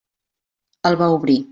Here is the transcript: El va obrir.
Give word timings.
El 0.93 0.99
va 1.05 1.11
obrir. 1.19 1.41